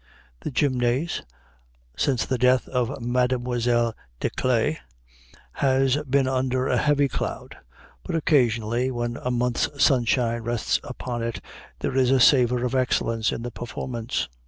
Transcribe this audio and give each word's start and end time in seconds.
The 0.39 0.49
Gymnase, 0.49 1.21
since 1.95 2.25
the 2.25 2.39
death 2.39 2.67
of 2.67 2.99
Mademoiselle 2.99 3.93
Desclée, 4.19 4.77
has 5.51 5.97
been 6.09 6.27
under 6.27 6.67
a 6.67 6.77
heavy 6.77 7.07
cloud; 7.07 7.57
but 8.03 8.15
occasionally, 8.15 8.89
when 8.89 9.17
a 9.17 9.29
month's 9.29 9.69
sunshine 9.77 10.41
rests 10.41 10.79
upon 10.83 11.21
it, 11.21 11.39
there 11.81 11.95
is 11.95 12.09
a 12.09 12.19
savor 12.19 12.65
of 12.65 12.73
excellence 12.73 13.31
in 13.31 13.43
the 13.43 13.51
performance. 13.51 14.27